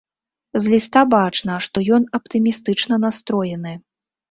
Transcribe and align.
З 0.63 0.71
ліста 0.71 1.03
бачна, 1.15 1.59
што 1.67 1.85
ён 1.99 2.09
аптымістычна 2.21 3.01
настроены. 3.07 3.79